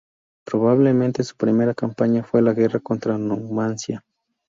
[0.47, 4.03] Probablemente su primera campaña fue la guerra contra Numancia.